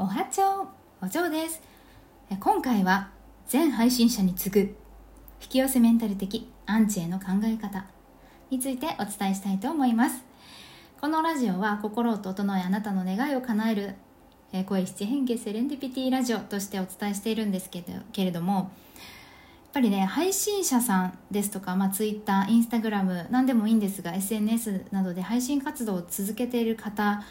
[0.00, 1.60] おはちょうお嬢です。
[2.38, 3.10] 今回は
[3.48, 4.68] 全配信者に次ぐ
[5.42, 7.84] 引き寄せメンタル的アンチへの考え方
[8.48, 10.22] についてお伝えしたいと思います。
[11.00, 13.94] このラジオは心を整えあなたの願いを叶える
[14.66, 18.66] 声七変化セレンディピティラジオとしてお伝えしているんですけどけれどもやっ
[19.72, 27.24] ぱりね配信者さんですとか、まあ、Twitter、Instagram 何でもいいんですが SNS などで配信活動を続けている方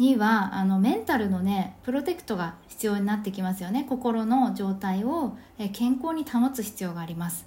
[0.00, 3.84] にはあのメンタルのねプロテクトが必要になってきますよね。
[3.86, 5.36] 心の状態を
[5.74, 7.46] 健康に保つ必要があります。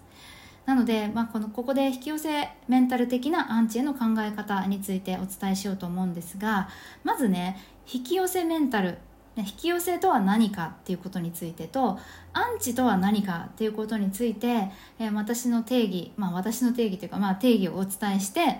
[0.67, 6.69] なので、まあ、このここで引き寄せメンタル的なアンチへの考え方についてお伝えしようと思うんですが
[7.03, 7.59] まずね
[7.91, 8.97] 引き寄せメンタル
[9.35, 11.99] 引き寄せとは何かっていうことについてと
[12.31, 18.59] アンチとは何かっていうことについて、えー、私の定義まあ私の定義というか、まあ、定義をお伝えして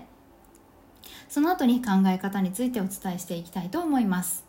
[1.29, 4.45] その後に考え方についてお伝えしていきたいと思います。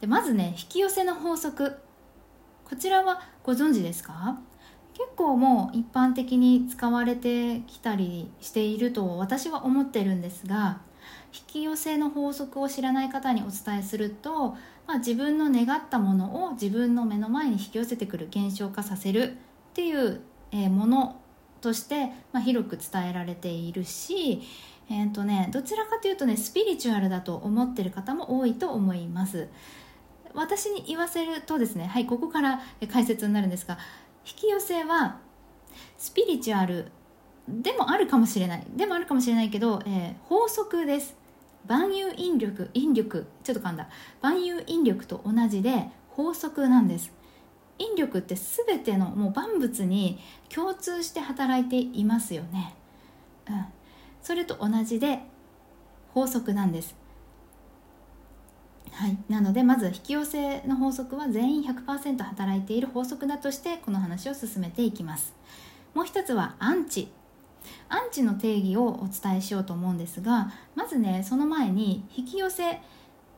[0.00, 1.76] でまずね引き寄せの法則。
[2.64, 4.38] こちらはご存知ですか？
[4.94, 10.80] 結構もう一般的に使われてきたりしていると私は思ってるんですが
[11.32, 20.20] 引き寄せの法則を知らない方にお伝えすると、まあ、自分の願ったものを自分の目の前に引き寄せてくる現象化させるっていう、
[20.70, 21.20] もの
[21.60, 24.42] として、まあ、広く伝えられているし、
[24.90, 29.48] えーとね、どちらかというとねスピリチュアルだと思ってる方も多いと思います。
[30.34, 32.60] 私に言わせるとですねはいここから
[32.92, 33.78] 解説になるんですが
[34.26, 35.18] 引き寄せは
[35.96, 36.92] スピリチュアル
[37.48, 38.66] でもあるかもしれない。
[38.76, 41.16] でもあるかもしれないけど、えー、法則です。
[41.66, 43.88] 万有引力引力ちょっと噛んだ。
[44.20, 47.12] 万有引力と同じで法則なんです。
[47.78, 52.74] 引力って全てのもう万物に共通して働いていますよね、
[53.48, 53.66] うん、
[54.22, 55.20] それと同じで
[56.14, 56.96] 法則なんです。
[58.92, 65.34] はい、なのでまず引き寄せの法則は全員100%働いている法則だとしてこの話を進めていきます。
[65.94, 67.12] もう一つはアンチ
[67.88, 72.78] アンチの定義をお伝えしようと思うんですがまずねその前に引き寄せっ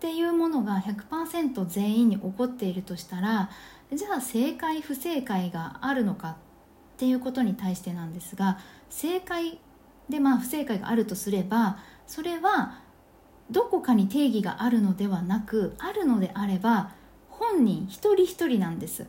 [0.00, 3.50] ていうものが100%全員に起こっているとしたら
[3.92, 6.36] じゃあ正解不正解があるのかっ
[6.96, 9.58] ていうことに対してなんですが正解
[10.10, 12.80] でまあ不正解があるとすればそれは
[13.50, 16.92] どこかに定義があるのではなくあるのであれば
[17.28, 19.02] 本人一人一人なんです。
[19.02, 19.08] わ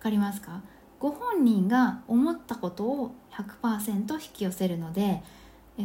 [0.00, 0.60] かりますか？
[0.98, 3.14] ご本人が思ったことを
[3.62, 5.22] 100%引き寄せるので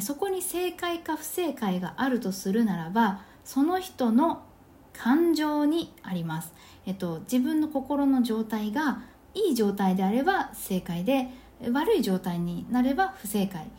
[0.01, 4.43] そこに正解か不正解があるとするならばその人の
[4.93, 6.53] 感情にあります、
[6.85, 9.01] えっと、自分の心の状態が
[9.33, 11.29] いい状態であれば正解で
[11.71, 13.69] 悪い状態になれば不正解。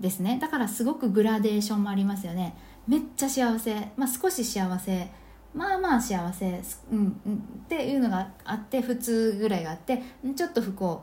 [0.00, 0.38] ですね。
[0.40, 2.54] だからすごくグラデーションもありますよね。
[2.86, 5.10] めっちゃ幸せ、まあ、少し幸せ。
[5.54, 6.62] まあまあ幸せ、
[6.92, 10.02] うん、っていうのがあって普通ぐらいがあって
[10.36, 11.02] ちょっと不幸。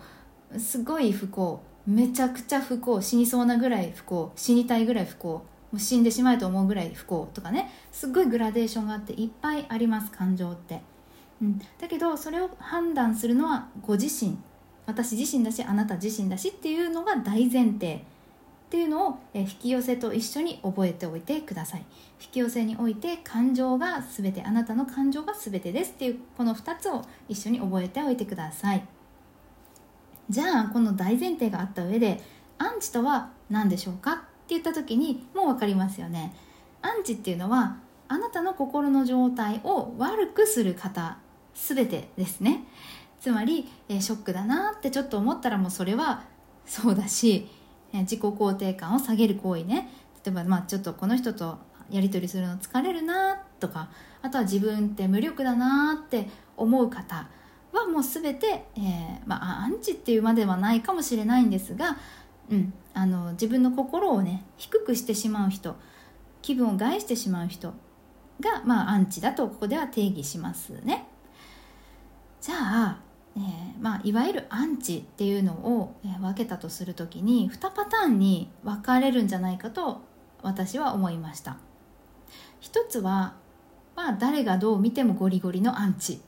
[0.57, 1.61] すごい不幸。
[1.87, 3.01] めちゃくちゃ不幸。
[3.01, 4.31] 死にそうなぐらい不幸。
[4.35, 5.29] 死にたいぐらい不幸。
[5.29, 5.43] も
[5.73, 7.29] う死んでしまえと思うぐらい不幸。
[7.33, 7.71] とかね。
[7.91, 10.81] すっごいグラデーションがあっていっぱいあります感情って、
[11.41, 14.37] うん、だけどそれを判断するのはご自身。
[14.85, 18.05] 私自身だしあなた自身だしっていうのが大前提。
[18.73, 21.85] っていうのを引き寄せと一緒に覚えておいてください。
[22.19, 28.83] 引き寄せにおいて感情が全てあなたの感情が全てですっていうこの2つを一緒に覚えておいてください。
[30.27, 32.19] じゃあこの大前提があった上で
[32.57, 36.33] アンチとは何でしょうかって言った時にもう分かりますよね。
[36.81, 41.19] アンチっていうのはあなたの心の状態を悪くする方
[41.53, 42.63] 全てですね。
[43.19, 46.23] つまり、えショックだなってちょっと思ったらもうそれは
[46.65, 47.47] そうだし
[48.01, 49.89] 自己肯定感を下げる行為ね
[50.25, 51.57] 例えばまあちょっとこの人と
[51.89, 53.89] やり取りするの疲れるなとか
[54.21, 56.27] あとは自分って無力だなって
[56.57, 57.27] 思う方
[57.71, 61.97] はもう全て、えー、まあ、アンチっていうまではないかもしれないんですが、
[62.49, 65.75] うん、あの自分の心をね低くしてしまう人
[66.41, 67.73] 気分を害してしまう人
[68.39, 71.07] が、まあ、アンチだとここでは定義しますね。
[72.41, 72.99] じゃあ
[73.35, 73.43] えー、
[73.81, 80.01] まあ、いわゆるアンチっていうのを、え分けたとする時に2パターンに分かれるんじゃないかと
[80.41, 81.57] 私は思いました。
[82.59, 83.35] 一つは、
[83.95, 86.21] まあ、誰がどう見てもゴリゴリのアンチ。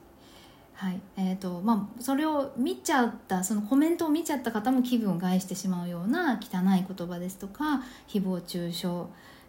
[0.73, 0.99] はい。
[1.15, 8.87] えーとまあ、それを見ちゃったそのコメントを見ちゃった方も気分を害してしまうような汚い言葉ですとか誹謗中傷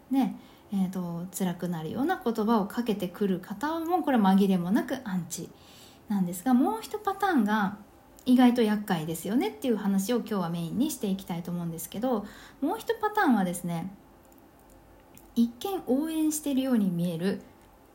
[0.09, 0.39] ね
[0.71, 5.49] えーと辛くなるような言葉をかけてくる方もこれ紛れもなくアンチ。
[6.07, 7.77] なんですがもう一パターンが
[8.25, 12.25] 意外と厄介ですよねっていう話を今日はメインにしていきたいと思うんですけど
[12.61, 13.91] もう一パターンはですね
[15.35, 17.41] 一見応援してるように見える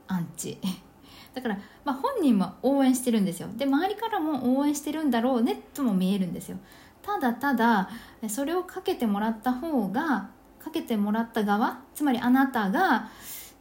[0.06, 0.59] アンチ。
[1.35, 3.49] だから、まあ、本人は応援してるんですよ。
[3.56, 6.59] で周りからも応援してるんだろうねとも見えるんですよ。
[7.03, 7.88] ただただ
[8.29, 10.29] それをかけてもらった方が
[10.61, 13.09] かけてもらった側つまりあなたが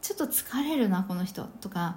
[0.01, 1.95] ちょっと疲れるなこの人とか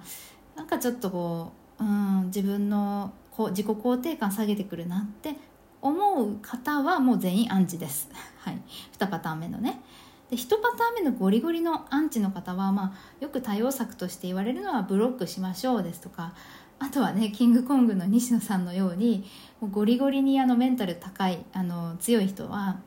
[0.55, 5.35] なんかちょっとこう、うん、自分のこう自己肯定感下げてくるなって
[5.81, 8.09] 思う方はもう全員アンチです、
[8.41, 8.61] はい、
[8.97, 9.81] 2パターン目のね。
[10.29, 16.33] で1パターン目のゴリゴリのアンチの方は、まあ、よく対応策として言われるのはブロックしましょうですとか
[16.79, 19.23] あとはねキングコングの西野さんのように
[19.61, 22.79] もうゴリゴリにあのメンタル高いあの強い人は、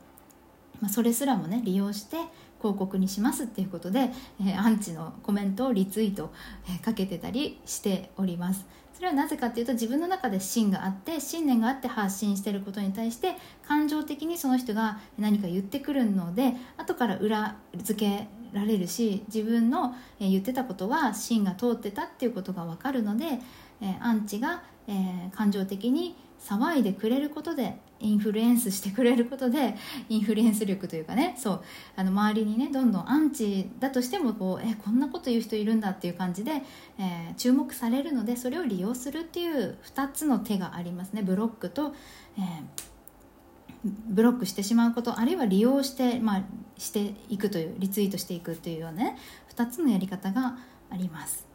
[0.81, 2.17] まあ、それすらもね利用して
[2.59, 4.11] 広告にしますっていうことで、
[4.41, 6.31] えー、アンチのコメントをリツイート、
[6.69, 8.67] えー、かけてたりしております。
[8.99, 23.39] それはなぜかっていうと自分の中で芯があって信念があって発信してることに対して感情的にその人が何か言ってくるので後から裏付けられるし自分の言ってたことは芯が通ってたっていうことが分かるので、
[23.81, 29.75] えアンチが、え感情的に騒いでくれることでインフルエンスしてくれることで
[30.09, 31.63] インフルエンス力というかねそう
[31.97, 36.63] あの周りにねどんどんアンチだとしてもこうえこんなこと言う人いるんだっていう感じで、
[36.99, 41.95] えー、注目されるのでそれを利用するっていう2つの手がありますねブロックと、
[42.39, 46.43] えー、ブロックしてしまうことあるいは利用して,、まあ、
[46.79, 49.19] していくというリツイートしていくというようなね
[49.55, 50.59] 2つのやり方が
[50.91, 51.47] あります。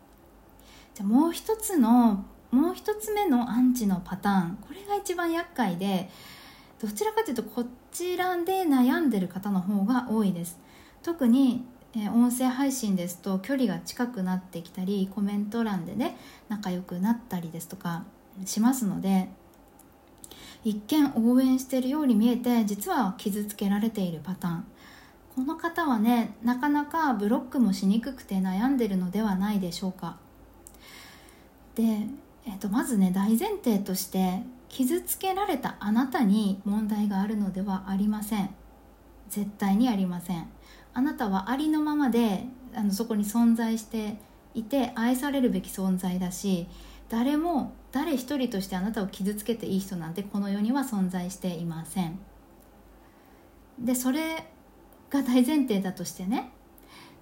[0.93, 6.09] じゃもう一つのもう一つ目のアンチのパターンこれが一番厄介で
[6.79, 10.59] どちらかというとこちらで悩んでる方の方が多いです。
[11.01, 11.65] 特に、
[11.95, 16.17] え音声配信ですと距離が近くなってきたりコメント欄でね
[16.49, 18.03] 仲良くなったりですとか
[18.45, 19.29] しますので
[20.63, 24.65] 一見応援してるように見えて実は傷つけられているパターン。
[25.35, 30.17] この方はねなかなかブロックもしにくくて悩んでるのではないでしょうか。
[31.75, 32.07] で
[32.45, 38.49] えー、とまずね大前提として傷つけられたあなたに問題があるのではありません。
[39.29, 40.49] 絶対にありません。
[40.93, 42.45] あなたはありのままで
[42.75, 44.17] あのそこに存在して
[44.53, 46.67] いて愛されるべき存在だし
[47.09, 52.19] 誰も誰一人としてあなたを傷つけていい人なんてこの世には存在していません。
[53.79, 54.47] でそれ
[55.09, 56.51] が大前提だとしてね。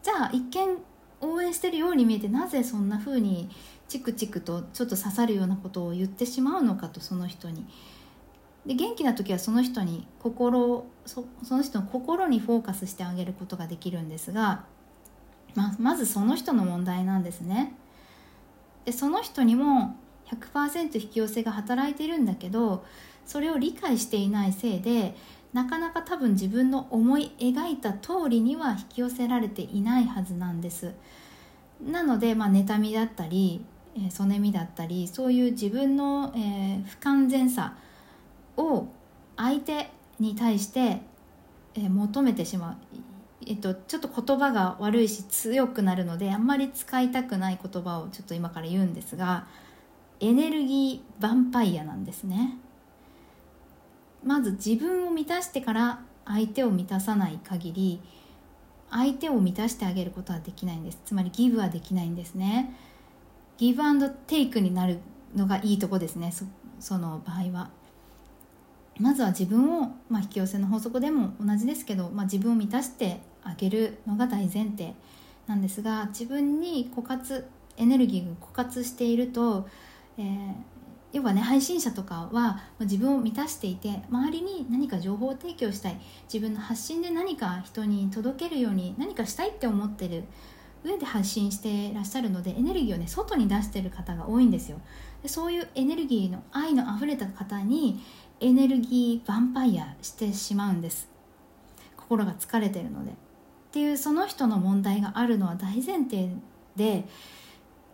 [0.04, 0.78] じゃあ一見
[1.22, 3.50] 応援してるように見えてなぜそんな風に
[3.92, 7.68] チクチクとちょっと刺さるようなことを言ってしまうのかとその人に。
[8.66, 14.64] で元気な時はその人に心そその人の心にフォーカスしてあげることができるんですが、
[15.56, 17.74] ままずその人の問題なんですね。
[18.86, 19.98] でその人にも
[20.28, 22.86] 100%引き寄せが働いてるんだけど
[23.26, 25.16] それを理解していないせいで
[25.52, 30.94] なかなか多分自分の思い描いた通りには引き寄せられていないはずなんです
[31.84, 33.66] なので、まあ、妬みだったり
[33.96, 37.76] えー、そねみだったりそういう自分の、えー、不完全さ
[38.58, 38.88] を
[39.38, 39.90] 相手
[40.20, 41.02] に対して、
[41.76, 42.76] えー、求めてしまう、
[43.48, 49.48] えっと、ちょっと言葉が悪いし強くなるのであんまり使いたくない言葉をちょっと今から言うんですが
[50.20, 52.58] エネルギーヴァンパイアなんですね。
[54.24, 58.02] まず自分を満たしてから相手を満たさない限り
[58.92, 61.00] 相手を満たしてあげることはできないんです。
[61.06, 62.76] つまりギブはできないんですね。
[63.58, 65.00] ギブアンドテイクになる
[65.36, 66.34] のがいいとこですね。
[66.80, 67.70] その場合は。
[69.00, 74.94] まずは自分を、まあ、引き寄せの法則でも同じですけど、まあ、自分を満たしてあげるのが大前提
[75.48, 79.68] なんですが自分に枯渇エネルギーが枯渇していると、
[80.18, 80.54] えー、
[81.14, 86.00] 要はね配信者とかは自分を満たしていて周りに何か情報を提供したい
[86.32, 90.26] 自分の発信で何か人に届けるように何かしたいって思ってる
[90.84, 94.80] 上で発信してらっしゃるのでエネルギーをね外に出してる方が多いんですよ。
[95.22, 98.02] でそういうエネルギーの愛のあふれた方に
[98.40, 101.08] エネルギーヴァンパイアしてしまうんです。
[101.96, 103.12] 心が疲れてるので。
[103.12, 103.14] っ
[103.72, 106.30] ていうその人の問題があるのは大前提
[106.76, 107.06] で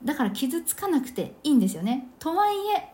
[0.04, 2.08] だから傷つかなくていいんですよね。
[2.18, 2.94] とはいえ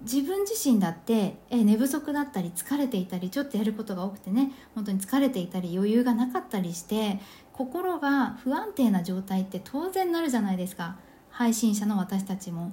[0.00, 7.20] 自分自身だってえ寝不足だったり疲れていたりちょっとやることが多くてね本当に疲れていたり余裕がなかったりして
[7.54, 10.96] 心が不安定な状態って当然なるじゃないですか。
[11.30, 12.72] 配信者の私たちも、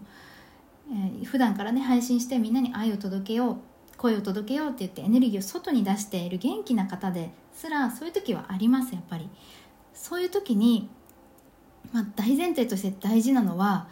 [0.89, 3.57] えー、普段からね配信してみんなに愛を届けよう
[3.97, 9.29] 声を届けようって言ってエネルギーを外に出している元気な方ですらそういう時はありますやっぱり。
[9.93, 10.89] そういう時に、
[11.91, 13.88] まあ、大前提として大事なのは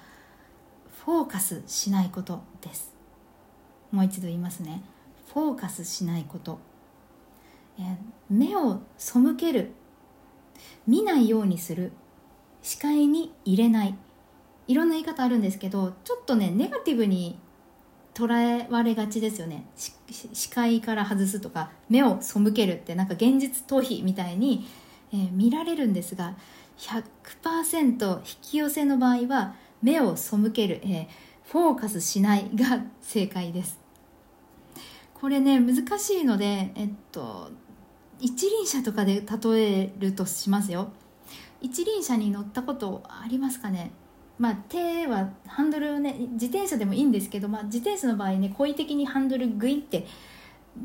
[1.05, 2.95] フォーカスしないことです。
[3.91, 4.81] もう一度言いますね。
[5.33, 6.59] フォーカスしないこと、
[7.77, 7.95] えー、
[8.29, 9.71] 目を背ける
[10.89, 11.91] 見ないようにする。
[12.63, 13.95] 視界に入れない。
[14.67, 17.39] いろんな言い方あるんですけどちょっとねネガティブに
[18.15, 19.67] 捉えられがちですよね。
[20.33, 24.67] 視界から外すとか目を背けるってなんか現実逃避みたいに、
[25.13, 26.35] えー、見られるんですが
[26.79, 29.53] 100%引き寄せの場合は
[29.83, 31.07] 目を背ける、えー、
[31.51, 33.79] フォーカスしないが正解です。
[35.13, 37.51] これね難しいのでえっと
[38.19, 40.89] 一輪車とかで例えるとしますよ。
[41.61, 43.91] 一輪車に乗ったことありますかね？
[44.37, 50.07] まあ、手はハンドルをね自転車でもいいんですけど、まあ、自転車の場合ね好意的にハンドルグイって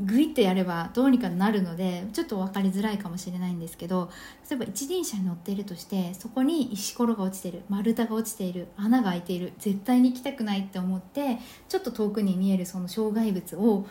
[0.04, 4.10] グイってやればどうにかなるのでちょっと分かりづらいかもしれないんですけど
[4.50, 11.38] 例えば一輪車に乗っているとしてそこに石ころが落ちている丸太が落ちている穴が開いている絶対に行きたくないって思って
[11.68, 13.86] ちょっと遠くに見えるその障害物を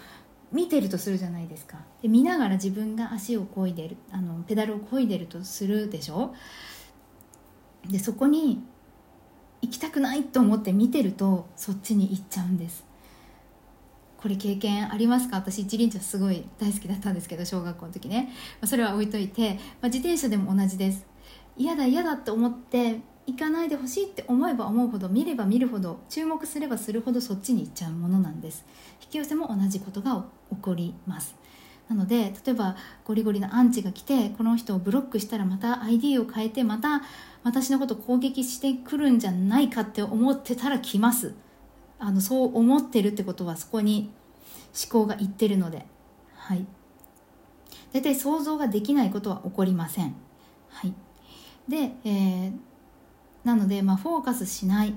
[0.53, 1.79] 見てるとするじゃないですか。
[2.01, 6.33] で見ながら自分が足を漕いでるあのペダルを漕いでるとするでしょ？
[7.89, 8.63] でそこに
[9.61, 12.85] 行きたくないと思って見てるとそっちに行っちゃうんです。
[14.17, 15.37] これ経験ありますか？
[15.37, 18.29] 私一輪車すごい大好きだったんですけど小学校の時ね、
[18.61, 21.05] まあ、それは置いといて、まあ、自転車でも同じです。
[21.57, 28.65] 嫌だ嫌だって思って行かないでほしいって思えば思うほど見れば見るほど注目すればするほどそっちに行っちゃうものなんです。
[29.01, 31.35] 引き寄せも同じことが起こります。
[31.89, 32.75] なので例えば
[33.05, 37.01] ゴリゴリのアンチが来てこの人をブロックしたらまた ID を変えてまた
[37.43, 41.33] 私のこと攻撃してくるんじゃないかって思ってたら来ます。
[41.99, 44.11] あのそう思ってるってことはそこに
[44.73, 45.85] 思考がいってるので。
[46.35, 46.65] はい。
[47.93, 50.15] 大体想像ができないことは起こりません。
[50.69, 50.93] はい。
[51.69, 52.53] で、えー、
[53.43, 54.93] なので、まあ、フォーカスしない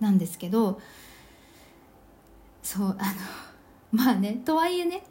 [0.00, 0.80] なんですけど
[2.62, 2.96] そうあの
[3.92, 5.04] まあねとはいえね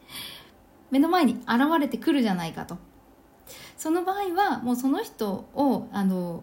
[0.90, 2.76] 目の前に現れてくるじゃないかと。
[3.76, 6.42] その場合はもうその人をあの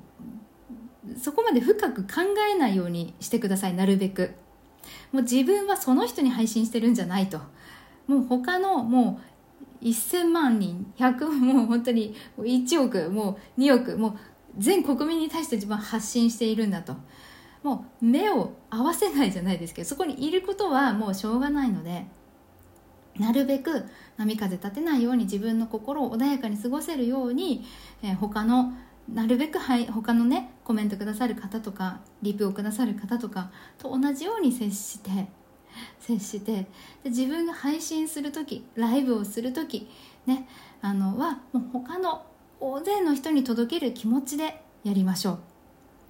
[1.17, 2.21] そこまで深く考
[2.53, 4.35] えないようにしてくださいなるべく。
[5.11, 7.39] もう自分はその人に配信してるんじゃないと。
[8.07, 9.21] もう他のも
[9.81, 14.19] う1000万人100もう本当に1億もう2億もう
[14.57, 16.95] 全国民に対して自分は発信しているんだと。
[17.63, 22.07] もう目を合わせないじゃないですけどそこにいることはもうしょうがないので
[23.19, 23.85] なるべく
[24.17, 27.63] 波風立てないように自分の心を穏やかに過ごせるように、
[28.01, 28.73] えー、他の
[29.11, 35.27] なるべく、はい、他のねコメントくださる方とかリプをくださる方とかと同じように接して
[35.99, 36.67] 接して
[37.03, 39.89] で自分が配信する時ライブをする時
[40.25, 40.47] ね
[40.81, 42.25] あのはもう他の
[42.61, 45.39] 大勢の人に届ける気持ちでやりましょ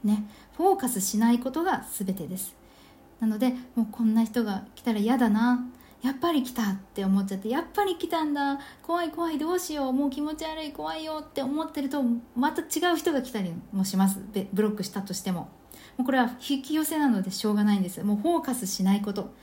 [0.03, 0.07] う。
[0.07, 0.25] ね。
[0.57, 2.53] フォーカスしないことが全てです。
[3.21, 5.65] なのでもうこんな人が来たら嫌だな。
[6.01, 8.59] やっぱり来たって思っちゃってやっぱり来たんだ。
[8.83, 9.93] 怖い怖いどうしよう。
[9.93, 12.03] もう気持ち悪い怖いよって思ってると
[12.35, 14.19] また違う人が来たりもします。
[14.51, 15.49] ブロックしたとしても。
[15.97, 18.03] もうこれは引き寄せなのでしょうがないんです。
[18.03, 19.33] もうフォーカスしないこと。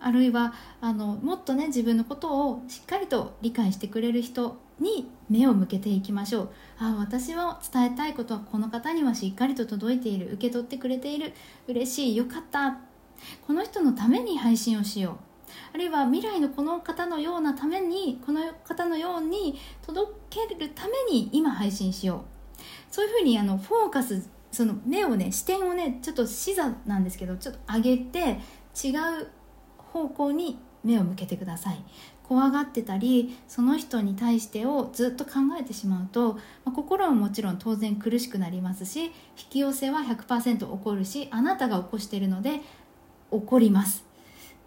[0.00, 6.50] あるいはあのもっとね自分のことをしっかりと理解してくれる人に目を向けていきましょう。
[6.78, 11.32] あ私は伝えたいことはこの方にはしっかりと届いている受け取ってくれている。
[11.66, 12.78] 嬉しいよかった。
[13.46, 15.16] この人のために配信をしよう。
[15.74, 22.38] あるいは未来のこの方のようなためにこの方のように届けるために今配信しよう。
[22.90, 28.38] そういうふうにあのフォーカスその目をね視点をねちょっと視座なんですけどちょっと上げて
[28.82, 29.28] 違う
[29.98, 31.84] 方向に目を向けてください。
[32.22, 39.12] 怖がってたりその人に対してをずっと考えてしまうと、まあ、心ももちろん当然苦しくなりますし引
[39.48, 42.60] き寄せは100%起こるしあなたが起こしているので
[43.30, 44.04] 起こります。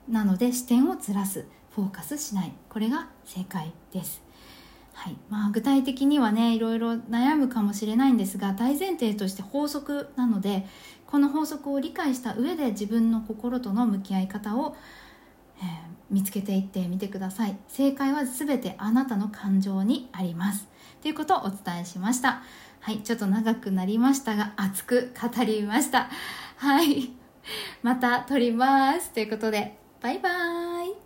[0.10, 1.46] なので視点をずらす。
[1.76, 2.52] フォーカスしない。
[2.68, 4.22] これが正解です。
[4.94, 5.16] はい。
[5.30, 10.66] まあ、具体的にはねいろいろ悩むかもしれないんですが大前提として法則なので
[11.12, 14.78] この法則を理解した上で自分の心との向き合い方を、
[15.62, 15.68] えー、
[16.10, 17.58] 見つけていってみてください。
[17.68, 20.68] 正解は全てあなたの感情にあります。
[21.02, 22.44] ということをお伝えしました。
[22.80, 26.10] はいちょっと長くなりましたが熱く語りました。
[26.58, 27.12] はい
[27.84, 29.12] また撮ります。
[29.12, 31.01] ということでバイバーイ。